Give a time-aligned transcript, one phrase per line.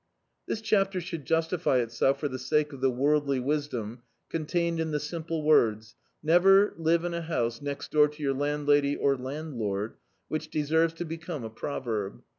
[0.49, 4.99] TTiia chapter should justify itself for the sake of the worldly wisdom contained in the
[4.99, 9.97] simple words— "Never live in a house next door to your land lady or landlord;"
[10.27, 12.23] which deserves to become a proverb.